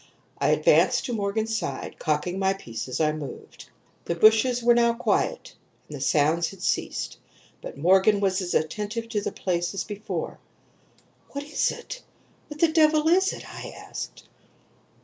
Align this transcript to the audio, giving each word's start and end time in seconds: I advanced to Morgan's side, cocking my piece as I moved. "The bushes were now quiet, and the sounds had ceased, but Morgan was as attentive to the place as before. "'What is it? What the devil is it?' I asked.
I 0.39 0.47
advanced 0.47 1.05
to 1.05 1.13
Morgan's 1.13 1.55
side, 1.55 1.99
cocking 1.99 2.39
my 2.39 2.53
piece 2.55 2.87
as 2.87 2.99
I 2.99 3.11
moved. 3.11 3.69
"The 4.05 4.15
bushes 4.15 4.63
were 4.63 4.73
now 4.73 4.95
quiet, 4.95 5.53
and 5.87 5.95
the 5.95 6.01
sounds 6.01 6.49
had 6.49 6.63
ceased, 6.63 7.19
but 7.61 7.77
Morgan 7.77 8.19
was 8.19 8.41
as 8.41 8.55
attentive 8.55 9.07
to 9.09 9.21
the 9.21 9.31
place 9.31 9.75
as 9.75 9.83
before. 9.83 10.39
"'What 11.33 11.43
is 11.43 11.69
it? 11.69 12.01
What 12.47 12.59
the 12.59 12.69
devil 12.71 13.07
is 13.09 13.31
it?' 13.31 13.45
I 13.47 13.75
asked. 13.77 14.23